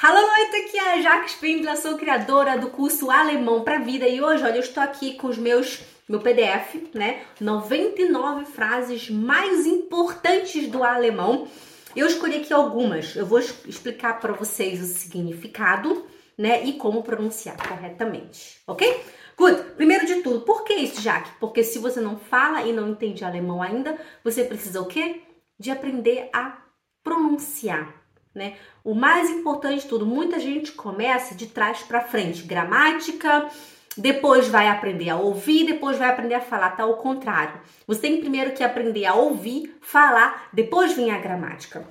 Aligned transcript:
Hallo 0.00 0.20
Leute, 0.20 0.56
aqui 0.58 0.78
é 0.78 0.92
a 0.92 1.00
Jaque 1.02 1.30
Spindler, 1.30 1.76
sou 1.76 1.98
criadora 1.98 2.56
do 2.56 2.70
curso 2.70 3.10
Alemão 3.10 3.64
para 3.64 3.80
Vida 3.80 4.06
e 4.06 4.22
hoje, 4.22 4.44
olha, 4.44 4.54
eu 4.54 4.60
estou 4.60 4.80
aqui 4.80 5.14
com 5.14 5.26
os 5.26 5.36
meus 5.36 5.80
meu 6.08 6.20
PDF, 6.20 6.94
né? 6.94 7.24
99 7.40 8.44
frases 8.44 9.10
mais 9.10 9.66
importantes 9.66 10.68
do 10.68 10.84
alemão. 10.84 11.48
Eu 11.96 12.06
escolhi 12.06 12.36
aqui 12.36 12.52
algumas. 12.52 13.16
Eu 13.16 13.26
vou 13.26 13.40
explicar 13.40 14.20
para 14.20 14.32
vocês 14.32 14.80
o 14.80 14.84
significado, 14.84 16.06
né, 16.38 16.64
e 16.64 16.74
como 16.74 17.02
pronunciar 17.02 17.56
corretamente, 17.56 18.60
OK? 18.68 19.02
Good. 19.36 19.72
Primeiro 19.76 20.06
de 20.06 20.22
tudo, 20.22 20.42
por 20.42 20.62
que 20.62 20.74
isso, 20.74 21.00
Jaque? 21.00 21.32
Porque 21.40 21.64
se 21.64 21.80
você 21.80 22.00
não 22.00 22.16
fala 22.16 22.62
e 22.62 22.72
não 22.72 22.88
entende 22.88 23.24
alemão 23.24 23.60
ainda, 23.60 23.98
você 24.22 24.44
precisa 24.44 24.80
o 24.80 24.86
quê? 24.86 25.22
De 25.58 25.72
aprender 25.72 26.30
a 26.32 26.56
pronunciar, 27.02 27.97
né? 28.38 28.54
O 28.82 28.94
mais 28.94 29.28
importante 29.28 29.82
de 29.82 29.88
tudo, 29.88 30.06
muita 30.06 30.38
gente 30.38 30.72
começa 30.72 31.34
de 31.34 31.48
trás 31.48 31.80
para 31.82 32.00
frente, 32.00 32.44
gramática, 32.44 33.50
depois 33.96 34.48
vai 34.48 34.68
aprender 34.68 35.10
a 35.10 35.16
ouvir, 35.16 35.66
depois 35.66 35.98
vai 35.98 36.08
aprender 36.08 36.34
a 36.34 36.40
falar, 36.40 36.70
tá 36.70 36.84
ao 36.84 36.96
contrário. 36.96 37.60
Você 37.86 38.00
tem 38.00 38.20
primeiro 38.20 38.52
que 38.52 38.62
aprender 38.62 39.04
a 39.04 39.14
ouvir, 39.14 39.76
falar, 39.82 40.48
depois 40.52 40.92
vem 40.94 41.10
a 41.10 41.18
gramática. 41.18 41.84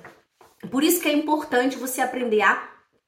Por 0.70 0.82
isso 0.82 1.00
que 1.00 1.08
é 1.08 1.12
importante 1.12 1.76
você 1.76 2.00
aprender 2.00 2.40
a 2.40 2.66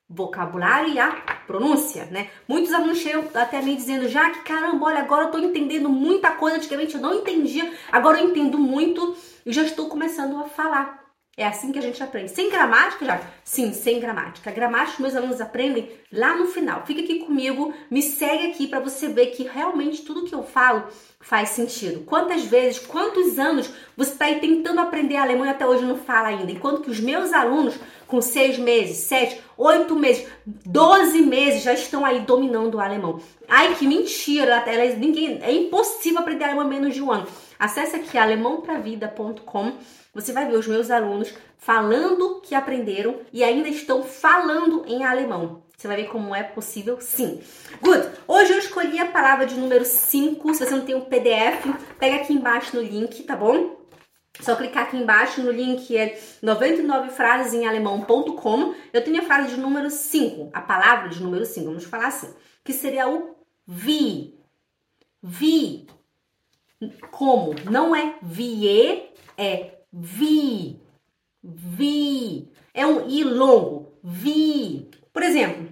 vocabulário 0.08 0.92
e 0.92 0.98
a 0.98 1.10
pronúncia, 1.46 2.06
né? 2.10 2.28
Muitos 2.46 2.72
alunos 2.72 2.98
chegam 2.98 3.24
até 3.32 3.62
mim 3.62 3.76
dizendo, 3.76 4.08
já 4.08 4.30
que 4.30 4.40
caramba, 4.40 4.86
olha, 4.86 4.98
agora 4.98 5.26
eu 5.26 5.30
tô 5.30 5.38
entendendo 5.38 5.88
muita 5.88 6.32
coisa, 6.32 6.56
antigamente 6.56 6.94
eu 6.94 7.00
não 7.00 7.14
entendia, 7.14 7.72
agora 7.90 8.20
eu 8.20 8.28
entendo 8.28 8.58
muito 8.58 9.16
e 9.46 9.52
já 9.52 9.62
estou 9.62 9.88
começando 9.88 10.36
a 10.38 10.44
falar. 10.44 10.99
É 11.40 11.46
assim 11.46 11.72
que 11.72 11.78
a 11.78 11.82
gente 11.82 12.02
aprende. 12.02 12.30
Sem 12.30 12.50
gramática, 12.50 13.02
já? 13.02 13.18
Sim, 13.42 13.72
sem 13.72 13.98
gramática. 13.98 14.50
Gramática 14.50 15.02
meus 15.02 15.16
alunos 15.16 15.40
aprendem 15.40 15.90
lá 16.12 16.36
no 16.36 16.44
final. 16.48 16.84
Fica 16.84 17.00
aqui 17.00 17.20
comigo, 17.20 17.72
me 17.90 18.02
segue 18.02 18.48
aqui 18.48 18.66
para 18.66 18.78
você 18.78 19.08
ver 19.08 19.28
que 19.28 19.44
realmente 19.44 20.02
tudo 20.02 20.26
que 20.26 20.34
eu 20.34 20.42
falo 20.42 20.84
faz 21.18 21.48
sentido. 21.48 22.00
Quantas 22.04 22.44
vezes, 22.44 22.78
quantos 22.80 23.38
anos 23.38 23.70
você 23.96 24.12
está 24.12 24.26
aí 24.26 24.38
tentando 24.38 24.82
aprender 24.82 25.16
alemão 25.16 25.46
e 25.46 25.48
até 25.48 25.66
hoje 25.66 25.82
não 25.82 25.96
fala 25.96 26.28
ainda? 26.28 26.52
Enquanto 26.52 26.82
que 26.82 26.90
os 26.90 27.00
meus 27.00 27.32
alunos, 27.32 27.74
com 28.06 28.20
seis 28.20 28.58
meses, 28.58 28.98
sete, 28.98 29.40
oito 29.56 29.96
meses, 29.96 30.28
doze 30.44 31.22
meses, 31.22 31.62
já 31.62 31.72
estão 31.72 32.04
aí 32.04 32.20
dominando 32.20 32.74
o 32.74 32.80
alemão. 32.80 33.18
Ai, 33.48 33.74
que 33.76 33.86
mentira! 33.86 34.62
Elas, 34.66 34.98
ninguém, 34.98 35.38
é 35.40 35.50
impossível 35.50 36.20
aprender 36.20 36.44
alemão 36.44 36.66
em 36.66 36.68
menos 36.68 36.94
de 36.94 37.00
um 37.00 37.10
ano. 37.10 37.26
Acesse 37.60 37.94
aqui 37.94 38.16
alemãopravida.com. 38.16 39.74
Você 40.14 40.32
vai 40.32 40.48
ver 40.48 40.56
os 40.56 40.66
meus 40.66 40.90
alunos 40.90 41.34
falando 41.58 42.40
que 42.40 42.54
aprenderam 42.54 43.20
e 43.30 43.44
ainda 43.44 43.68
estão 43.68 44.02
falando 44.02 44.82
em 44.86 45.04
alemão. 45.04 45.62
Você 45.76 45.86
vai 45.86 45.98
ver 45.98 46.08
como 46.08 46.34
é 46.34 46.42
possível, 46.42 46.98
sim. 47.02 47.42
Good! 47.82 48.08
Hoje 48.26 48.54
eu 48.54 48.58
escolhi 48.58 48.98
a 48.98 49.08
palavra 49.08 49.44
de 49.44 49.56
número 49.56 49.84
5. 49.84 50.54
Se 50.54 50.64
você 50.64 50.74
não 50.74 50.86
tem 50.86 50.94
um 50.94 51.02
PDF, 51.02 51.66
pega 51.98 52.16
aqui 52.16 52.32
embaixo 52.32 52.74
no 52.74 52.82
link, 52.82 53.24
tá 53.24 53.36
bom? 53.36 53.76
Só 54.40 54.56
clicar 54.56 54.84
aqui 54.84 54.96
embaixo 54.96 55.42
no 55.42 55.50
link 55.50 55.94
é 55.94 56.18
99 56.40 57.10
frases 57.10 57.52
em 57.52 57.66
alemão.com. 57.66 58.74
Eu 58.90 59.04
tenho 59.04 59.20
a 59.20 59.26
frase 59.26 59.54
de 59.54 59.60
número 59.60 59.90
5, 59.90 60.48
a 60.54 60.62
palavra 60.62 61.10
de 61.10 61.22
número 61.22 61.44
5, 61.44 61.66
vamos 61.66 61.84
falar 61.84 62.06
assim, 62.06 62.32
que 62.64 62.72
seria 62.72 63.06
o 63.06 63.36
vi. 63.66 64.40
Vi 65.22 65.86
como? 67.10 67.54
Não 67.70 67.94
é 67.94 68.18
vie, 68.22 69.10
é 69.36 69.82
vi. 69.92 70.80
Vi. 71.42 72.52
É 72.74 72.86
um 72.86 73.08
i 73.08 73.24
longo. 73.24 73.98
Vi. 74.02 74.90
Por 75.12 75.22
exemplo, 75.22 75.68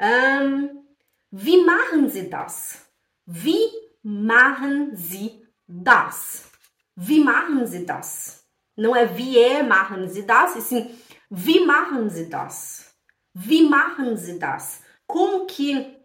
um, 0.00 0.84
wie 1.32 1.64
machen 1.64 2.08
Sie 2.08 2.28
das? 2.28 2.86
Wie 3.26 3.70
machen 4.02 4.96
Sie 4.96 5.42
das? 5.66 6.50
Wie 6.96 7.20
machen 7.20 7.66
Sie 7.66 7.84
das? 7.84 8.44
Não 8.76 8.94
é 8.94 9.06
wie 9.16 9.62
machen 9.62 10.08
Sie 10.08 10.22
das, 10.22 10.56
e 10.56 10.60
sim 10.60 10.90
wie 11.30 11.64
machen 11.64 12.10
Sie 12.10 12.28
das? 12.28 12.92
Wie 13.32 13.62
machen 13.62 14.16
Sie 14.16 14.38
das? 14.38 14.82
Como 15.06 15.46
que 15.46 16.00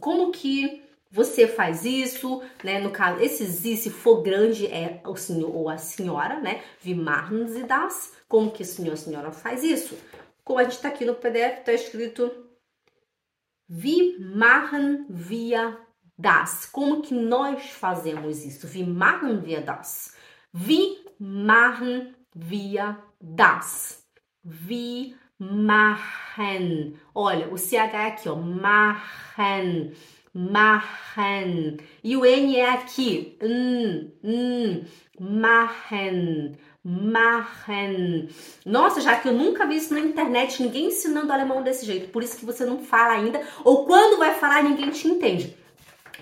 como 0.00 0.32
que 0.32 0.82
você 1.12 1.46
faz 1.46 1.84
isso, 1.84 2.42
né? 2.64 2.80
No 2.80 2.90
caso, 2.90 3.20
esse 3.20 3.44
Z, 3.44 3.76
se 3.76 3.90
for 3.90 4.22
grande, 4.22 4.66
é 4.66 5.02
o 5.04 5.14
senhor 5.14 5.54
ou 5.54 5.68
a 5.68 5.76
senhora, 5.76 6.40
né? 6.40 6.62
Machen 6.82 7.46
Sie 7.48 7.64
das? 7.64 8.14
Como 8.26 8.50
que 8.50 8.62
o 8.62 8.66
senhor 8.66 8.88
ou 8.88 8.94
a 8.94 8.96
senhora 8.96 9.30
faz 9.30 9.62
isso? 9.62 9.94
Como 10.42 10.58
a 10.58 10.64
gente 10.64 10.80
tá 10.80 10.88
aqui 10.88 11.04
no 11.04 11.14
PDF, 11.14 11.64
tá 11.64 11.72
escrito 11.74 12.30
Wie 13.68 14.18
machen 14.18 15.04
wir 15.10 15.78
das? 16.18 16.64
Como 16.64 17.02
que 17.02 17.14
nós 17.14 17.62
fazemos 17.68 18.42
isso? 18.42 18.66
Wie 18.66 18.82
machen 18.82 19.44
wir 19.44 19.60
das? 19.60 20.16
Wie 20.50 20.96
machen 21.18 22.14
wir 22.34 22.96
das? 23.20 24.02
Machen. 25.38 26.98
Olha, 27.14 27.48
o 27.48 27.56
CH 27.56 27.74
é 27.74 28.06
aqui, 28.06 28.28
ó. 28.28 28.36
Machen 28.36 29.92
machen. 30.34 31.78
E 32.02 32.16
o 32.16 32.24
N 32.24 32.56
é 32.56 32.70
aqui. 32.70 33.36
Hum, 33.42 34.10
hum. 34.24 34.84
Machen. 35.20 36.56
Machen. 36.84 38.28
Nossa, 38.64 39.00
já 39.00 39.16
que 39.16 39.28
eu 39.28 39.32
nunca 39.32 39.66
vi 39.66 39.76
isso 39.76 39.94
na 39.94 40.00
internet, 40.00 40.62
ninguém 40.62 40.86
ensinando 40.86 41.32
alemão 41.32 41.62
desse 41.62 41.86
jeito. 41.86 42.10
Por 42.10 42.22
isso 42.22 42.38
que 42.38 42.46
você 42.46 42.64
não 42.64 42.78
fala 42.78 43.12
ainda. 43.12 43.40
Ou 43.64 43.84
quando 43.84 44.18
vai 44.18 44.34
falar, 44.34 44.62
ninguém 44.62 44.90
te 44.90 45.06
entende. 45.06 45.56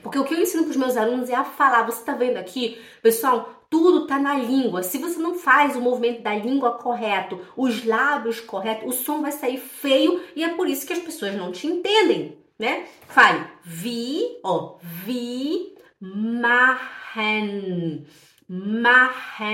Porque 0.02 0.18
o 0.18 0.24
que 0.24 0.34
eu 0.34 0.40
ensino 0.40 0.64
para 0.64 0.70
os 0.70 0.76
meus 0.76 0.96
alunos 0.96 1.30
é 1.30 1.34
a 1.34 1.44
falar. 1.44 1.84
Você 1.84 2.00
está 2.00 2.14
vendo 2.14 2.36
aqui, 2.36 2.78
pessoal, 3.02 3.64
tudo 3.70 4.06
tá 4.06 4.18
na 4.18 4.34
língua. 4.34 4.82
Se 4.82 4.98
você 4.98 5.18
não 5.18 5.34
faz 5.34 5.76
o 5.76 5.80
movimento 5.80 6.22
da 6.22 6.34
língua 6.34 6.72
correto, 6.72 7.40
os 7.56 7.84
lábios 7.84 8.40
corretos, 8.40 8.88
o 8.88 9.04
som 9.04 9.22
vai 9.22 9.30
sair 9.30 9.58
feio 9.58 10.20
e 10.34 10.42
é 10.42 10.48
por 10.48 10.68
isso 10.68 10.86
que 10.86 10.92
as 10.92 10.98
pessoas 10.98 11.34
não 11.34 11.52
te 11.52 11.66
entendem 11.66 12.39
né? 12.60 12.84
Fale 13.08 13.44
vi, 13.64 14.38
ó, 14.44 14.76
vi 15.04 15.74
machen. 16.00 18.06
Machen. 18.48 19.46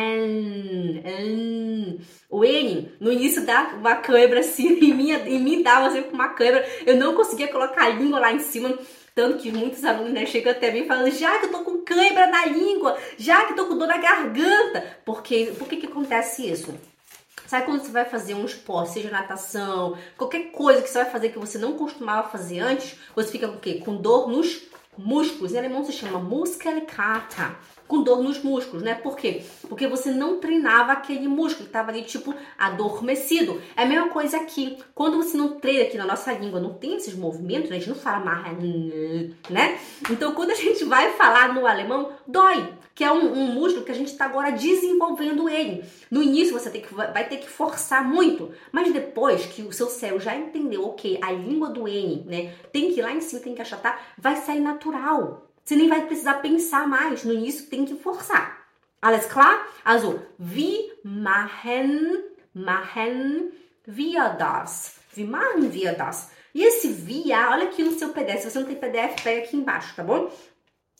O 2.31 2.45
N, 2.45 2.93
no 2.99 3.13
início 3.13 3.45
dá 3.45 3.75
uma 3.79 3.97
câimbra 3.97 4.41
assim, 4.41 4.69
em 4.81 4.95
mim, 4.95 5.11
em 5.13 5.39
mim 5.39 5.63
dava 5.63 5.91
sempre 5.91 6.15
uma 6.15 6.31
câimbra. 6.31 6.67
Eu 6.87 6.97
não 6.97 7.15
conseguia 7.15 7.49
colocar 7.49 7.85
a 7.85 7.91
língua 7.91 8.19
lá 8.19 8.33
em 8.33 8.39
cima. 8.39 8.79
Tanto 9.15 9.37
que 9.39 9.53
muitos 9.53 9.85
alunos 9.85 10.13
né, 10.13 10.27
chegam 10.27 10.53
até 10.53 10.71
mim 10.71 10.87
falando, 10.87 11.11
já 11.11 11.39
que 11.39 11.47
eu 11.47 11.51
tô 11.51 11.61
com 11.61 11.83
câimbra 11.83 12.27
na 12.27 12.45
língua, 12.45 12.99
já 13.17 13.47
que 13.47 13.53
eu 13.53 13.57
tô 13.57 13.65
com 13.67 13.79
dor 13.79 13.89
na 13.89 13.97
garganta. 13.97 14.99
Porque, 15.07 15.55
por 15.59 15.67
que 15.69 15.77
que 15.77 15.87
acontece 15.87 16.51
isso? 16.51 16.75
Sabe 17.47 17.67
quando 17.67 17.83
você 17.83 17.93
vai 17.93 18.05
fazer 18.05 18.35
um 18.35 18.45
esporte, 18.45 18.93
seja 18.93 19.11
natação, 19.11 19.97
qualquer 20.17 20.51
coisa 20.51 20.83
que 20.83 20.89
você 20.89 21.03
vai 21.03 21.11
fazer 21.11 21.29
que 21.29 21.39
você 21.39 21.59
não 21.59 21.75
costumava 21.75 22.29
fazer 22.29 22.59
antes, 22.59 22.99
você 23.15 23.31
fica 23.31 23.49
com 23.49 23.57
o 23.57 23.61
quê? 23.61 23.81
Com 23.85 23.97
dor 23.97 24.29
nos 24.29 24.63
músculos. 24.99 25.53
Em 25.53 25.59
alemão 25.59 25.85
se 25.85 25.93
chama 25.93 26.19
Muskelkater 26.19 27.57
com 27.87 28.03
dor 28.03 28.23
nos 28.23 28.43
músculos, 28.43 28.83
né? 28.83 28.95
Por 28.95 29.17
quê? 29.17 29.43
Porque 29.69 29.87
você 29.87 30.11
não 30.11 30.39
treinava 30.39 30.93
aquele 30.93 31.29
músculo, 31.29 31.67
estava 31.67 31.91
ali 31.91 32.03
tipo 32.03 32.35
adormecido. 32.59 33.61
É 33.77 33.83
a 33.83 33.87
mesma 33.87 34.09
coisa 34.09 34.37
aqui. 34.39 34.79
Quando 34.95 35.17
você 35.17 35.37
não 35.37 35.61
treina 35.61 35.85
aqui 35.85 35.97
na 35.97 36.07
nossa 36.07 36.33
língua, 36.33 36.61
não 36.61 36.75
tem 36.75 36.97
esses 36.97 37.15
movimentos, 37.15 37.71
né? 37.71 37.77
a 37.77 37.79
gente 37.79 37.89
não 37.89 37.97
fala 37.97 38.25
mais, 38.25 38.59
né? 39.51 39.79
Então 40.11 40.33
quando 40.33 40.51
a 40.51 40.55
gente 40.55 40.85
vai 40.85 41.13
falar 41.13 41.55
no 41.55 41.67
alemão, 41.67 42.13
dói, 42.27 42.73
que 42.95 43.05
é 43.05 43.13
um, 43.13 43.33
um 43.33 43.53
músculo 43.53 43.85
que 43.85 43.93
a 43.93 43.95
gente 43.95 44.11
está 44.11 44.25
agora 44.25 44.51
desenvolvendo 44.51 45.49
ele. 45.49 45.85
No 46.11 46.23
início 46.23 46.55
você 46.55 46.71
que, 46.71 46.95
vai 46.95 47.29
ter 47.29 47.37
que 47.37 47.49
forçar 47.49 48.03
muito, 48.03 48.51
mas 48.73 48.93
depois 48.93 49.45
que 49.47 49.63
o 49.63 49.73
seu 49.73 49.89
cérebro 49.89 50.23
já 50.23 50.35
entendeu, 50.35 50.87
ok, 50.87 51.19
a 51.23 51.31
língua 51.31 51.69
do 51.69 51.87
N, 51.87 52.25
né? 52.27 52.55
Tem 52.73 52.93
que 52.93 53.01
ir 53.01 53.03
lá 53.03 53.13
em 53.13 53.21
cima, 53.21 53.43
tem 53.43 53.55
que 53.55 53.63
achatar, 53.63 54.15
vai 54.19 54.37
sair 54.37 54.61
natural. 54.61 55.46
Você 55.67 55.75
nem 55.75 55.89
vai 55.89 56.07
precisar 56.07 56.35
pensar 56.35 56.87
mais. 56.87 57.25
No 57.25 57.33
início 57.33 57.67
tem 57.67 57.85
que 57.85 57.97
forçar. 57.97 58.69
Alles 59.03 59.27
klar? 59.27 59.67
Also, 59.85 60.23
wie 60.39 60.93
machen, 61.03 62.23
machen 62.55 63.51
wir 63.85 64.29
das? 64.39 64.95
Wie 65.13 65.25
machen 65.25 65.73
wir 65.73 65.97
das? 65.97 66.31
E 66.55 66.63
esse 66.63 66.89
via, 66.89 67.51
olha 67.51 67.65
aqui 67.65 67.83
no 67.83 67.99
seu 67.99 68.11
PDF. 68.11 68.43
Se 68.43 68.51
você 68.51 68.61
não 68.61 68.67
tem 68.67 68.77
PDF, 68.77 69.21
pega 69.25 69.43
aqui 69.43 69.57
embaixo, 69.57 69.93
tá 69.97 70.05
bom? 70.05 70.31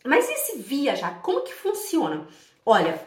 Mas 0.05 0.29
esse 0.29 0.59
via 0.59 0.97
já, 0.97 1.11
como 1.11 1.43
que 1.43 1.55
funciona? 1.55 2.27
Olha, 2.65 3.01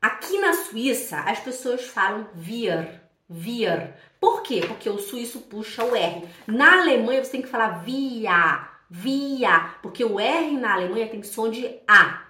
aqui 0.00 0.38
na 0.38 0.52
Suíça 0.52 1.18
as 1.22 1.40
pessoas 1.40 1.86
falam 1.88 2.28
wir, 2.36 3.00
wir. 3.28 3.94
Por 4.20 4.42
quê? 4.42 4.60
Porque 4.64 4.88
o 4.88 4.98
suíço 4.98 5.40
puxa 5.40 5.84
o 5.84 5.96
R. 5.96 6.24
Na 6.46 6.80
Alemanha 6.80 7.24
você 7.24 7.32
tem 7.32 7.42
que 7.42 7.48
falar 7.48 7.82
via 7.84 8.73
via, 8.90 9.74
porque 9.82 10.04
o 10.04 10.20
R 10.20 10.56
na 10.56 10.74
Alemanha 10.74 11.08
tem 11.08 11.22
som 11.22 11.50
de 11.50 11.78
A, 11.86 12.22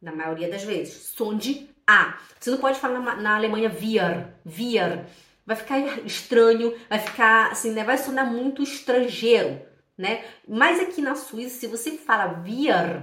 na 0.00 0.12
maioria 0.12 0.48
das 0.48 0.64
vezes, 0.64 1.12
som 1.14 1.36
de 1.36 1.68
A. 1.86 2.18
Você 2.38 2.50
não 2.50 2.58
pode 2.58 2.78
falar 2.78 3.00
na, 3.00 3.16
na 3.16 3.36
Alemanha 3.36 3.68
wir, 3.68 4.26
wir, 4.44 5.04
vai 5.46 5.56
ficar 5.56 5.78
estranho, 6.06 6.74
vai 6.88 6.98
ficar 6.98 7.52
assim, 7.52 7.72
né? 7.72 7.84
Vai 7.84 7.98
sonar 7.98 8.26
muito 8.26 8.62
estrangeiro, 8.62 9.60
né? 9.96 10.24
Mas 10.46 10.80
aqui 10.80 11.00
na 11.00 11.14
Suíça, 11.14 11.60
se 11.60 11.66
você 11.66 11.92
fala 11.92 12.42
wir, 12.44 13.02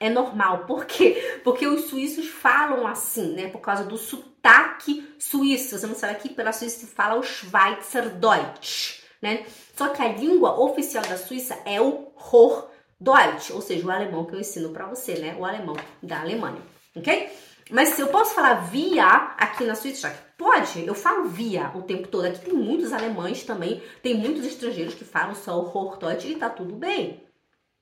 é 0.00 0.08
normal. 0.08 0.64
Por 0.64 0.86
quê? 0.86 1.40
Porque 1.44 1.66
os 1.66 1.84
suíços 1.90 2.26
falam 2.26 2.86
assim, 2.86 3.34
né? 3.34 3.48
Por 3.48 3.60
causa 3.60 3.84
do 3.84 3.98
sotaque 3.98 5.14
suíço. 5.18 5.78
Você 5.78 5.86
não 5.86 5.94
sabe 5.94 6.14
aqui 6.14 6.30
pela 6.30 6.52
Suíça 6.52 6.80
se 6.80 6.86
fala 6.86 7.16
o 7.16 7.22
Schweizerdeutsch, 7.22 8.99
né? 9.20 9.44
Só 9.76 9.88
que 9.88 10.02
a 10.02 10.12
língua 10.12 10.58
oficial 10.60 11.04
da 11.04 11.16
Suíça 11.16 11.58
é 11.64 11.80
o 11.80 12.12
Hochdeutsch, 12.16 13.50
ou 13.50 13.60
seja, 13.60 13.86
o 13.86 13.90
alemão 13.90 14.24
que 14.24 14.34
eu 14.34 14.40
ensino 14.40 14.70
para 14.70 14.86
você, 14.86 15.14
né? 15.14 15.36
O 15.38 15.44
alemão 15.44 15.76
da 16.02 16.20
Alemanha, 16.20 16.60
ok? 16.96 17.30
Mas 17.70 17.90
se 17.90 18.00
eu 18.00 18.08
posso 18.08 18.34
falar 18.34 18.54
via 18.68 19.06
aqui 19.38 19.64
na 19.64 19.76
Suíça, 19.76 20.10
pode, 20.36 20.84
eu 20.84 20.94
falo 20.94 21.28
via 21.28 21.70
o 21.74 21.82
tempo 21.82 22.08
todo. 22.08 22.24
Aqui 22.24 22.40
tem 22.40 22.54
muitos 22.54 22.92
alemães 22.92 23.44
também, 23.44 23.80
tem 24.02 24.14
muitos 24.14 24.44
estrangeiros 24.44 24.94
que 24.94 25.04
falam 25.04 25.34
só 25.34 25.60
o 25.60 25.66
Hochdeutsch 25.66 26.24
e 26.24 26.34
tá 26.34 26.50
tudo 26.50 26.74
bem. 26.74 27.24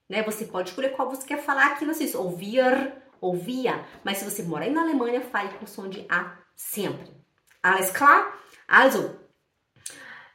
Né? 0.09 0.23
Você 0.23 0.45
pode 0.45 0.71
escolher 0.71 0.91
qual 0.91 1.09
você 1.09 1.27
quer 1.27 1.43
falar 1.43 1.67
aqui 1.69 1.85
na 1.85 1.95
Suíça, 1.95 2.19
ou 2.19 2.31
vir, 2.31 2.93
ou 3.21 3.35
via. 3.35 3.85
Mas 4.05 4.19
se 4.19 4.25
você 4.25 4.43
mora 4.43 4.65
aí 4.65 4.71
na 4.71 4.83
Alemanha, 4.83 5.21
fale 5.21 5.51
com 5.55 5.67
som 5.67 5.89
de 5.89 6.05
A 6.09 6.37
sempre. 6.55 7.11
Alles 7.63 7.91
klar? 7.91 8.39
Also, 8.67 9.19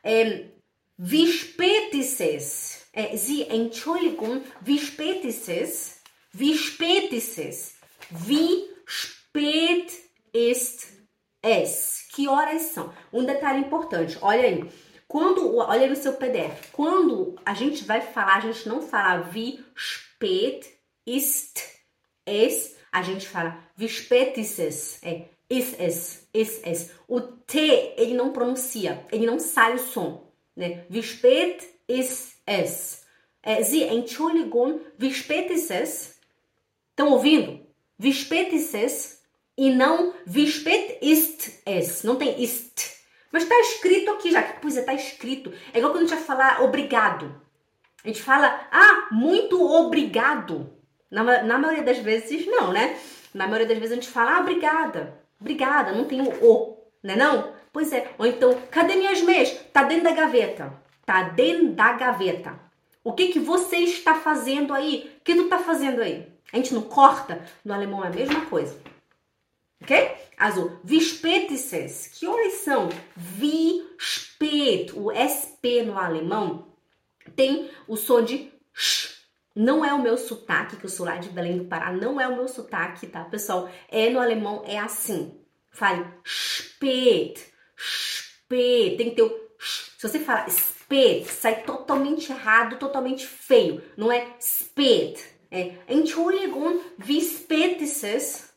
ähm, 0.03 0.51
wie 0.97 1.31
spät 1.31 1.93
ist 1.93 2.21
es? 2.21 2.87
Äh, 2.93 3.17
Sie, 3.17 3.43
Entschuldigung, 3.43 4.43
wie 4.61 4.79
spät 4.79 5.23
ist 5.25 5.49
es? 5.49 6.01
Wie 6.31 6.57
spät 6.57 7.11
ist 7.11 7.37
es? 7.37 7.75
Wie 8.09 8.63
spät 8.85 9.91
ist 10.31 10.87
es? 11.41 12.07
Que 12.13 12.27
horas 12.27 12.73
são? 12.73 12.93
Um 13.11 13.25
detalhe 13.25 13.59
importante, 13.59 14.17
olha 14.21 14.43
aí. 14.43 14.65
Quando, 15.07 15.57
olha 15.57 15.87
no 15.87 15.95
seu 15.95 16.13
PDF, 16.13 16.71
quando 16.71 17.35
a 17.45 17.53
gente 17.53 17.83
vai 17.83 18.01
falar, 18.01 18.37
a 18.37 18.39
gente 18.39 18.67
não 18.67 18.81
fala 18.81 19.29
wie 19.31 19.63
spät 19.75 20.65
ist 21.05 21.61
es, 22.25 22.75
a 22.91 23.03
gente 23.03 23.27
fala 23.27 23.59
wie 23.77 23.89
spät 23.89 24.37
ist 24.37 24.57
es, 24.59 24.99
é 25.03 25.25
is 25.49 25.75
es, 25.79 26.61
es. 26.63 26.91
O 27.07 27.21
T, 27.21 27.59
ele 27.97 28.15
não 28.15 28.31
pronuncia, 28.31 29.05
ele 29.11 29.25
não 29.25 29.37
sai 29.39 29.75
o 29.75 29.79
som, 29.79 30.32
né? 30.55 30.85
Wie 30.89 31.03
spät 31.03 31.63
ist 31.87 32.37
es? 32.45 33.05
É, 33.41 33.61
Sie, 33.63 33.83
Entschuldigung, 33.83 34.79
wie 34.97 35.13
spät 35.13 35.49
ist 35.49 35.71
es? 35.71 36.19
Estão 36.91 37.11
ouvindo? 37.11 37.59
Wie 37.97 38.13
spät 38.13 38.53
ist 38.53 38.73
es? 38.73 39.23
e 39.57 39.69
não 39.69 40.13
wie 40.25 40.47
spät 40.47 40.97
ist 41.01 41.61
es. 41.65 42.03
Não 42.03 42.15
tem 42.15 42.41
ist. 42.41 43.01
Mas 43.31 43.43
está 43.43 43.59
escrito 43.59 44.11
aqui 44.11 44.31
já. 44.31 44.41
Pois 44.61 44.77
é, 44.77 44.81
está 44.81 44.93
escrito. 44.93 45.51
É 45.73 45.77
igual 45.77 45.91
quando 45.91 46.03
a 46.03 46.07
gente 46.07 46.15
vai 46.15 46.23
falar 46.23 46.61
obrigado. 46.61 47.41
A 48.03 48.07
gente 48.07 48.21
fala, 48.21 48.67
ah, 48.71 49.07
muito 49.11 49.61
obrigado. 49.61 50.69
Na, 51.09 51.43
na 51.43 51.57
maioria 51.57 51.83
das 51.83 51.99
vezes, 51.99 52.45
não, 52.45 52.71
né? 52.71 52.97
Na 53.33 53.47
maioria 53.47 53.67
das 53.67 53.77
vezes 53.77 53.91
a 53.93 53.95
gente 53.95 54.09
fala, 54.09 54.37
ah, 54.37 54.41
obrigada. 54.41 55.21
Obrigada, 55.39 55.91
não 55.91 56.05
tem 56.05 56.21
o 56.21 56.29
o, 56.45 56.77
né 57.03 57.15
não? 57.15 57.52
Pois 57.73 57.91
é. 57.91 58.13
Ou 58.19 58.25
então, 58.27 58.61
cadê 58.69 58.95
minhas 58.95 59.21
meias? 59.21 59.51
Tá 59.73 59.83
dentro 59.83 60.03
da 60.03 60.11
gaveta. 60.11 60.71
Tá 61.05 61.23
dentro 61.23 61.71
da 61.71 61.91
gaveta. 61.93 62.57
O 63.03 63.11
que 63.11 63.29
que 63.29 63.39
você 63.39 63.77
está 63.77 64.15
fazendo 64.15 64.73
aí? 64.73 65.11
O 65.17 65.23
que 65.23 65.35
tu 65.35 65.49
tá 65.49 65.57
fazendo 65.57 66.01
aí? 66.01 66.31
A 66.53 66.57
gente 66.57 66.73
não 66.73 66.83
corta? 66.83 67.43
No 67.65 67.73
alemão 67.73 68.05
é 68.05 68.07
a 68.07 68.11
mesma 68.11 68.45
coisa. 68.45 68.79
Ok? 69.81 70.15
Also, 70.37 70.79
wie 70.85 70.99
spät 70.99 71.51
ist 71.51 71.73
es? 71.73 72.07
Que 72.07 72.27
horas 72.27 72.53
são? 72.53 72.89
Wie 73.17 73.83
spät? 73.97 74.93
O 74.95 75.11
SP 75.11 75.83
no 75.83 75.97
alemão 75.97 76.67
tem 77.35 77.69
o 77.87 77.97
som 77.97 78.21
de 78.23 78.51
sh. 78.71 79.13
Não 79.55 79.83
é 79.85 79.93
o 79.93 80.01
meu 80.01 80.17
sotaque, 80.17 80.77
que 80.77 80.85
eu 80.85 80.89
sou 80.89 81.05
lá 81.05 81.17
de 81.17 81.29
Belém 81.29 81.57
do 81.57 81.65
Pará, 81.65 81.91
não 81.91 82.19
é 82.19 82.27
o 82.27 82.35
meu 82.35 82.47
sotaque, 82.47 83.05
tá, 83.05 83.23
pessoal? 83.25 83.69
É 83.89 84.09
no 84.09 84.19
alemão, 84.19 84.63
é 84.65 84.79
assim. 84.79 85.39
Fale 85.69 86.05
spät, 86.25 87.52
spät. 87.83 88.97
Tem 88.97 89.09
que 89.09 89.15
ter 89.15 89.23
o. 89.23 89.43
Se 89.97 90.07
você 90.07 90.19
fala 90.19 90.47
spät, 90.49 91.25
sai 91.27 91.61
totalmente 91.63 92.31
errado, 92.31 92.77
totalmente 92.77 93.25
feio. 93.25 93.83
Não 93.97 94.11
é 94.11 94.35
spät. 94.39 95.19
É 95.51 95.73
Entschuldigung, 95.87 96.81
wie 96.97 97.21
spät 97.21 97.81
ist 97.81 98.03
es? 98.03 98.53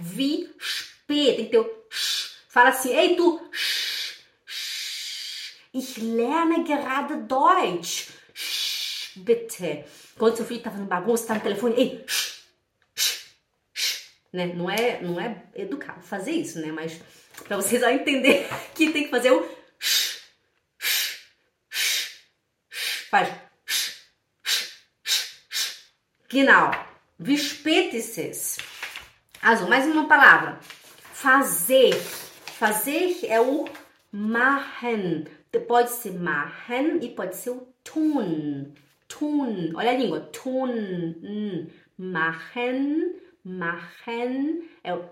vi 0.00 0.50
spät. 0.58 1.36
Tem 1.36 1.44
que 1.44 1.50
ter 1.50 1.60
o 1.60 1.70
sh. 1.90 2.38
Fala 2.48 2.70
assim, 2.70 2.94
ei 2.94 3.14
tu, 3.14 3.40
sh, 3.52 4.24
sh, 4.46 5.54
ich 5.72 5.96
lerne 5.98 6.64
gerade 6.64 7.22
Deutsch. 7.24 8.08
Sh, 8.34 9.12
bitte. 9.16 9.84
Quando 10.16 10.36
seu 10.36 10.46
filho 10.46 10.62
tá 10.62 10.70
fazendo 10.70 10.88
bagunça, 10.88 11.26
tá 11.26 11.34
no 11.34 11.40
telefone, 11.40 11.74
ei, 11.76 12.04
sh. 12.06 12.27
Né? 14.32 14.46
Não, 14.46 14.68
é, 14.68 15.00
não 15.00 15.20
é 15.20 15.44
educado 15.54 16.02
fazer 16.02 16.32
isso, 16.32 16.60
né? 16.60 16.70
Mas 16.70 17.00
pra 17.46 17.56
vocês 17.56 17.80
já 17.80 17.92
entender 17.92 18.46
que 18.74 18.90
tem 18.90 19.04
que 19.04 19.10
fazer 19.10 19.30
o. 19.30 19.58
Faz 23.10 23.28
sh, 23.64 24.02
sh, 24.44 24.72
sh, 25.04 25.42
sh. 25.48 25.92
Genau. 26.28 26.70
Wie 27.18 27.36
spät 27.36 27.94
ist 27.94 28.16
es? 28.18 28.58
Azul, 29.42 29.68
mais 29.68 29.86
uma 29.86 30.06
palavra. 30.06 30.60
Fazer. 31.12 31.94
Fazer 31.94 33.24
é 33.24 33.40
o 33.40 33.64
machen. 34.12 35.24
Pode 35.66 35.90
ser 35.90 36.12
machen 36.12 37.00
e 37.02 37.08
pode 37.08 37.34
ser 37.34 37.50
o 37.50 37.66
tun. 37.82 38.72
Tun. 39.08 39.72
Olha 39.74 39.90
a 39.90 39.96
língua. 39.96 40.20
Tun. 40.20 41.66
Machen. 41.98 43.14
Machen. 43.44 44.68
É 44.82 44.94
o. 44.94 45.04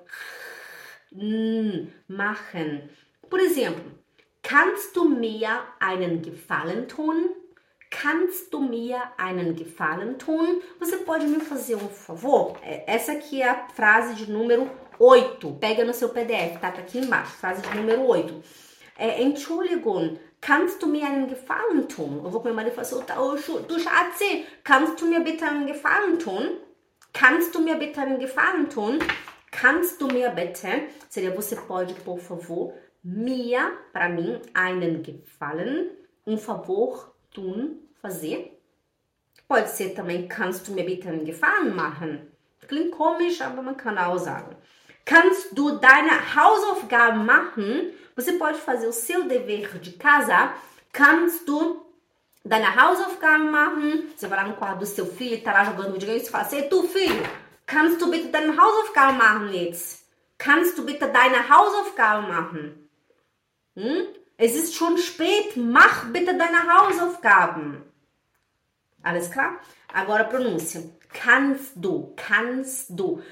Machen. 2.09 2.91
Por 3.29 3.41
exemplo, 3.41 3.83
kannst 4.43 4.95
du 4.97 5.09
mir 5.09 5.61
einen 5.81 6.23
Gefallen 6.23 6.89
tun? 6.89 7.31
Kannst 7.91 8.53
du 8.53 8.61
mir 8.61 9.01
einen 9.17 9.57
Gefallen 9.57 10.19
tun? 10.19 10.61
Você 10.79 10.99
pode 10.99 11.27
me 11.27 11.41
fazer 11.41 11.77
um 11.77 11.89
favor? 11.89 12.57
É, 12.63 12.85
essa 12.87 13.13
aqui 13.13 13.41
é 13.41 13.49
a 13.49 13.69
frase 13.69 14.15
de 14.15 14.31
número 14.31 14.71
8. 14.99 15.53
Pega 15.61 15.85
no 15.85 15.95
seu 15.95 16.09
PDF, 16.11 16.61
tá? 16.61 16.71
Tá 16.73 16.81
aqui 16.81 16.99
embaixo, 16.99 17.33
frase 17.33 17.63
de 17.63 17.77
número 17.77 18.03
8. 18.07 18.43
É, 18.99 19.23
Entschuldigung, 19.23 20.19
kannst 20.41 20.83
du 20.83 20.87
mir 20.87 21.05
einen 21.05 21.29
Gefallen 21.29 21.87
tun? 21.87 22.23
Eu 22.25 22.31
vou 22.31 22.41
com 22.41 22.49
meu 22.49 22.55
marido 22.55 22.73
e 22.73 22.85
falo 22.85 23.35
assim, 23.35 23.63
du 23.67 23.79
Schatzi, 23.79 24.47
kannst 24.65 25.01
du 25.01 25.07
mir 25.07 25.21
bitte 25.21 25.45
einen 25.45 25.67
Gefallen 25.67 26.19
tun? 26.19 26.59
Kannst 27.19 27.55
du 27.55 27.61
mir 27.61 27.77
bitte 27.77 28.03
einen 28.03 28.19
Gefallen 28.19 28.69
tun? 28.69 28.99
Kannst 29.51 30.03
du 30.03 30.07
mir 30.07 30.29
bitte, 30.29 30.69
seria 31.09 31.31
você 31.31 31.57
pode, 31.57 31.95
por 31.95 32.19
favor, 32.19 32.75
mir, 33.03 33.73
para 33.91 34.11
mim, 34.11 34.39
einen 34.53 35.03
Gefallen, 35.03 35.93
um 36.27 36.37
favor 36.37 37.15
tun, 37.33 37.89
fazer. 38.03 38.51
Pode 39.49 39.67
ser 39.67 39.95
também, 39.95 40.29
kannst 40.29 40.69
du 40.69 40.73
mir 40.73 40.85
bitte 40.85 41.09
einen 41.09 41.25
Gefallen 41.25 41.75
machen? 41.75 42.31
Klingt 42.69 42.91
komisch, 42.91 43.41
aber 43.41 43.63
man 43.63 43.79
kann 43.79 43.97
auch 43.97 44.19
sagen. 44.19 44.55
Kannst 45.07 45.57
du 45.57 45.79
deine 45.79 46.35
Hausaufgaben 46.37 47.25
machen? 47.25 47.95
Você 48.15 48.33
pode 48.33 48.59
fazer 48.59 48.89
o 48.89 48.93
seu 48.93 49.27
dever 49.27 49.79
de 49.79 49.93
casa. 49.93 50.53
Kannst 50.93 51.49
du 51.49 51.86
deine 52.47 52.75
Hausaufgaben 52.75 53.51
machen? 53.51 54.09
Você 54.17 54.27
vai 54.27 54.39
lá 54.39 54.49
no 54.49 54.57
quarto 54.57 54.81
do 54.81 54.87
seu 54.87 55.07
filho, 55.07 55.43
tá 55.43 55.53
lá 55.53 55.65
jogando 55.65 55.93
videogame 55.93 56.21
você 56.21 56.31
fala 56.31 56.45
assim, 56.45 56.69
tu 56.69 56.87
filho, 56.89 57.23
kannst 57.67 58.01
du 58.01 58.07
bitte 58.09 58.29
deine 58.29 58.57
Hausaufgaben 58.57 59.19
machen 59.19 59.53
jetzt? 59.53 60.07
Kannst 60.39 60.77
du 60.79 60.85
bitte 60.85 61.07
deine 61.09 61.49
Hausaufgaben 61.49 62.29
machen? 62.29 62.89
Hm? 63.77 64.07
Es 64.39 64.55
ist 64.55 64.75
schon 64.75 64.99
spät, 64.99 65.57
mach 65.57 66.05
bitte 66.13 66.37
deine 66.37 66.67
Hausaufgaben. 66.67 67.83
Alles 69.03 69.31
klar? 69.31 69.61
Agora 69.93 70.23
a 70.23 70.29
pronúncia. 70.29 70.83
Kannst 71.13 71.73
du, 71.77 72.13
kannst 72.17 72.91
du. 72.91 73.23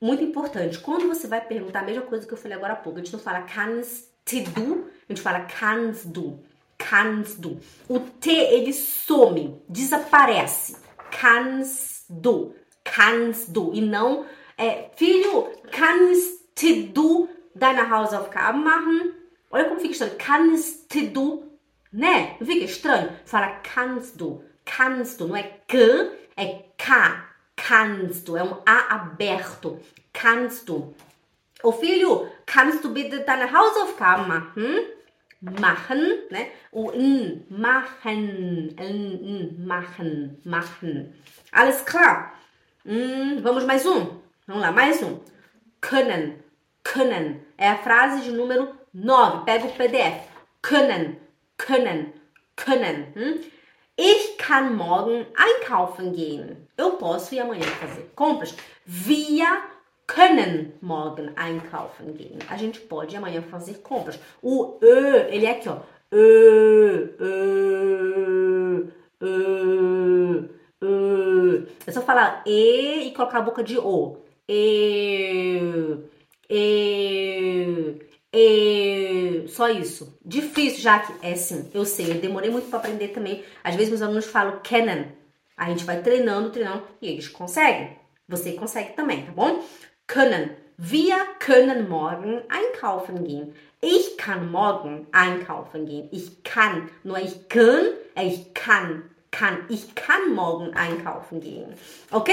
Muito 0.00 0.22
importante. 0.22 0.78
Quando 0.78 1.06
você 1.06 1.28
vai 1.28 1.40
perguntar 1.40 1.80
a 1.80 1.84
mesma 1.84 2.02
coisa 2.02 2.26
que 2.26 2.32
eu 2.32 2.38
falei 2.38 2.56
agora 2.56 2.72
há 2.72 2.76
pouco, 2.76 2.98
a 2.98 3.02
gente 3.02 3.12
não 3.12 3.20
fala 3.20 3.42
kannst 3.42 4.08
du, 4.54 4.90
a 5.08 5.12
gente 5.12 5.22
fala 5.22 5.40
kannst 5.40 6.06
du. 6.06 6.42
Kannst 6.78 7.44
du. 7.44 7.60
O 7.88 7.98
T, 7.98 8.30
ele 8.30 8.72
some, 8.72 9.60
desaparece. 9.68 10.76
Kannst 11.10 12.06
du, 12.08 12.54
kannst 12.84 13.54
du. 13.54 13.72
E 13.74 13.80
não, 13.80 14.24
é, 14.56 14.90
filho, 14.96 15.48
kannst 15.70 16.38
du 16.94 17.28
deine 17.54 17.90
Hausaufgaben 17.90 18.62
machen? 18.62 19.12
Olha 19.50 19.64
como 19.64 19.80
fica 19.80 19.92
estranho. 19.92 20.16
Kannst 20.18 20.94
du, 21.14 21.42
né? 21.92 22.36
Não 22.38 22.46
fica 22.46 22.64
estranho? 22.64 23.10
Fala 23.24 23.60
kannst 23.62 24.16
du, 24.16 24.42
kannst 24.64 25.20
du. 25.20 25.28
Não 25.28 25.36
é 25.36 25.42
que, 25.66 26.12
é 26.36 26.64
K. 26.76 27.24
Kannst 27.56 28.28
du. 28.28 28.36
É 28.36 28.42
um 28.42 28.56
A 28.64 28.94
aberto. 28.94 29.80
Kannst 30.12 30.68
du. 30.68 30.94
Ô 31.62 31.72
filho, 31.72 32.28
kannst 32.46 32.84
du 32.84 32.90
bitte 32.90 33.20
deine 33.20 33.50
Hausaufgaben 33.50 34.28
machen? 34.28 34.97
Machen, 35.40 36.26
né? 36.30 36.50
O 36.72 36.90
n, 36.90 37.46
machen, 37.48 38.74
n, 38.76 39.20
n, 39.22 39.56
machen, 39.64 40.40
machen. 40.44 41.14
Alles 41.52 41.84
klar? 41.84 42.34
Hum, 42.84 43.40
vamos 43.42 43.64
mais 43.64 43.86
um? 43.86 44.20
Vamos 44.46 44.62
lá, 44.62 44.72
mais 44.72 45.02
um. 45.02 45.20
Können, 45.80 46.42
können. 46.82 47.40
É 47.56 47.68
a 47.68 47.78
frase 47.78 48.22
de 48.22 48.32
número 48.32 48.74
9. 48.92 49.44
Pega 49.44 49.66
o 49.66 49.72
PDF. 49.72 50.28
Können, 50.60 51.18
können, 51.56 52.12
können. 52.56 53.12
Hum? 53.14 53.40
Ich 54.00 54.38
kann 54.38 54.76
morgen 54.76 55.26
einkaufen 55.36 56.12
gehen. 56.12 56.68
Eu 56.76 56.92
posso 56.92 57.34
ir 57.34 57.40
amanhã 57.40 57.66
fazer 57.66 58.10
compras. 58.14 58.54
Wir 58.86 59.46
können 60.08 60.72
morgen 60.80 61.30
einkaufen 61.36 62.16
gehen. 62.16 62.40
A 62.48 62.56
gente 62.56 62.80
pode 62.80 63.16
amanhã 63.16 63.42
fazer 63.42 63.74
compras. 63.82 64.18
O 64.42 64.78
ö, 64.82 65.28
ele 65.28 65.46
é 65.46 65.52
aqui, 65.52 65.68
ó. 65.68 65.78
Ö, 66.10 67.14
ö, 67.20 68.86
ö, 69.20 70.48
ö. 70.80 71.66
É 71.86 71.92
só 71.92 72.00
falar 72.02 72.42
e 72.46 73.08
e 73.08 73.12
colocar 73.12 73.38
a 73.38 73.42
boca 73.42 73.62
de 73.62 73.78
o. 73.78 74.16
E, 74.48 75.60
e, 76.48 77.98
e, 78.32 79.44
só 79.48 79.68
isso. 79.68 80.18
Difícil, 80.24 80.80
já 80.80 81.00
que 81.00 81.12
é 81.22 81.36
sim, 81.36 81.70
eu 81.74 81.84
sei, 81.84 82.10
eu 82.10 82.14
demorei 82.20 82.50
muito 82.50 82.68
para 82.70 82.78
aprender 82.78 83.08
também. 83.08 83.44
Às 83.62 83.74
vezes 83.74 83.90
meus 83.90 84.02
alunos 84.02 84.24
falam 84.26 84.60
kennen. 84.60 85.12
A 85.56 85.68
gente 85.68 85.84
vai 85.84 86.02
treinando, 86.02 86.50
treinando 86.50 86.84
e 87.02 87.08
eles 87.08 87.28
conseguem. 87.28 87.96
Você 88.28 88.52
consegue 88.52 88.92
também, 88.94 89.24
tá 89.26 89.32
bom? 89.32 89.62
Können. 90.08 90.50
Wir 90.76 91.16
können 91.38 91.88
morgen 91.88 92.40
einkaufen 92.48 93.24
gehen. 93.24 93.54
Ich 93.80 94.16
kann 94.16 94.50
morgen 94.50 95.06
einkaufen 95.12 95.86
gehen. 95.86 96.08
Ich 96.10 96.42
kann. 96.42 96.88
Nur 97.04 97.18
ich 97.18 97.48
kann, 97.48 97.86
ich 98.16 98.52
kann. 98.54 99.04
Kann. 99.30 99.58
Ich 99.68 99.94
kann 99.94 100.34
morgen 100.34 100.74
einkaufen 100.74 101.40
gehen. 101.40 101.74
Ok? 102.10 102.30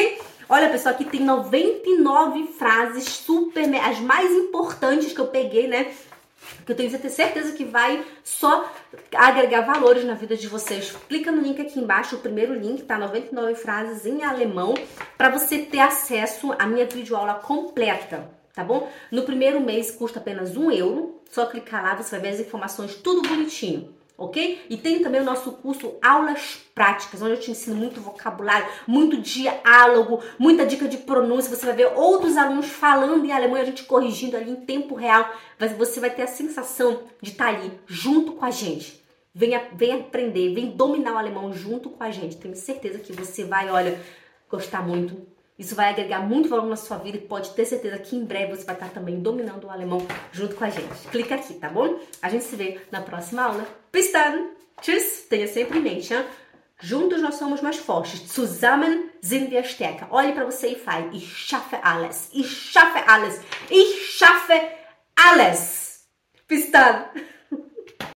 Olha, 0.48 0.70
pessoal, 0.70 0.96
aqui 0.96 1.06
tem 1.06 1.26
99 1.26 2.50
frases 2.58 3.06
super, 3.26 3.62
as 3.62 4.00
mais 4.00 4.32
importantes 4.32 5.12
que 5.12 5.20
eu 5.20 5.28
peguei, 5.28 5.68
né? 5.68 5.88
Que 6.66 6.72
eu 6.72 6.76
tenho 6.76 6.90
certeza 6.90 7.52
que 7.54 7.64
vai 7.64 8.04
só 8.24 8.70
agregar 9.14 9.62
valores 9.62 10.04
na 10.04 10.16
vida 10.16 10.36
de 10.36 10.48
vocês. 10.48 10.96
Clica 11.08 11.32
no 11.32 11.42
link 11.42 11.62
aqui 11.62 11.80
embaixo, 11.80 12.16
o 12.16 12.20
primeiro 12.20 12.54
link, 12.54 12.84
tá? 12.84 12.98
99 12.98 13.56
frases 13.56 14.06
em 14.06 14.24
alemão, 14.24 14.74
para 15.18 15.30
você 15.30 15.60
ter 15.60 15.80
acesso 15.80 16.54
à 16.58 16.66
minha 16.66 16.86
videoaula 16.86 17.36
completa, 17.36 18.30
tá 18.54 18.64
bom? 18.64 18.90
No 19.12 19.24
primeiro 19.24 19.62
mês 19.62 19.92
custa 19.92 20.20
apenas 20.20 20.58
um 20.58 20.72
euro, 20.72 21.22
só 21.30 21.46
clicar 21.46 21.84
lá, 21.84 21.96
você 21.96 22.12
vai 22.12 22.22
ver 22.22 22.36
as 22.36 22.40
informações 22.40 22.96
tudo 22.96 23.28
bonitinho 23.28 23.94
ok? 24.18 24.66
E 24.70 24.78
tem 24.78 25.02
também 25.02 25.22
o 25.22 25.26
nosso 25.26 25.52
curso 25.54 25.96
Aulas 26.02 26.62
Práticas, 26.74 27.22
onde 27.22 27.32
eu 27.32 27.40
te 27.40 27.52
ensino 27.52 27.76
muito 27.76 28.02
vocabulário, 28.02 28.68
muito 28.88 29.18
diálogo, 29.18 30.22
muita 30.38 30.66
dica 30.66 30.88
de 30.88 30.98
pronúncia. 30.98 31.56
Você 31.56 31.66
vai 31.66 31.76
ver 31.76 31.92
outros 31.96 32.38
alunos 32.38 32.68
falando 32.68 33.26
em 33.26 33.32
alemão 33.32 33.58
e 33.58 33.62
a 33.62 33.66
gente 33.66 33.84
corrigindo 33.84 34.36
ali 34.36 34.52
em 34.52 34.66
tempo 34.66 34.96
real. 34.96 35.30
Você 35.78 36.00
vai 36.00 36.10
ter 36.10 36.24
a 36.24 36.28
sensação 36.28 37.04
de 37.22 37.32
estar 37.32 37.48
ali 37.48 37.72
junto 37.88 38.34
com 38.34 38.46
a 38.46 38.52
gente. 38.52 39.04
Venha, 39.34 39.68
venha 39.74 39.98
aprender, 39.98 40.54
vem 40.54 40.72
dominar 40.72 41.14
o 41.14 41.18
alemão 41.18 41.54
junto 41.54 41.90
com 41.90 42.04
a 42.04 42.12
gente. 42.12 42.38
Tenho 42.38 42.56
certeza 42.56 43.00
que 43.00 43.12
você 43.12 43.44
vai, 43.44 43.70
olha, 43.70 44.00
gostar 44.50 44.82
muito 44.82 45.35
isso 45.58 45.74
vai 45.74 45.90
agregar 45.90 46.20
muito 46.20 46.50
valor 46.50 46.66
na 46.66 46.76
sua 46.76 46.98
vida 46.98 47.18
e 47.18 47.22
pode 47.22 47.52
ter 47.52 47.66
certeza 47.66 47.98
que 47.98 48.16
em 48.16 48.26
breve 48.26 48.56
você 48.56 48.66
vai 48.66 48.76
estar 48.76 48.90
também 48.90 49.22
dominando 49.22 49.66
o 49.66 49.70
alemão 49.70 50.06
junto 50.32 50.56
com 50.56 50.66
a 50.66 50.70
gente. 50.70 51.08
Clica 51.10 51.36
aqui, 51.36 51.54
tá 51.54 51.70
bom? 51.70 51.98
A 52.22 52.30
gente 52.30 52.44
se 52.44 52.56
vê 52.56 52.82
na 52.92 53.02
próxima 53.02 53.44
aula. 53.44 53.66
Bis 53.92 54.12
dann! 54.12 54.50
Tschüss! 54.82 55.26
Tenha 55.30 55.48
sempre 55.48 55.80
em 55.80 55.82
mente, 55.82 56.14
hein? 56.14 56.26
Juntos 56.82 57.22
nós 57.22 57.36
somos 57.36 57.62
mais 57.62 57.78
fortes. 57.78 58.20
Zusammen 58.34 59.10
sind 59.22 59.50
wir 59.50 59.64
stärker. 59.64 60.08
Olhe 60.12 60.34
para 60.34 60.44
você 60.44 60.68
e 60.68 60.76
fale: 60.76 61.16
Ich 61.16 61.26
schaffe 61.26 61.78
alles. 61.82 62.30
Ich 62.34 62.48
schaffe 62.48 63.00
alles. 63.08 63.40
Ich 63.72 64.18
schaffe 64.18 64.62
alles. 65.16 66.06
Bis 66.50 66.70
dann! 66.70 67.06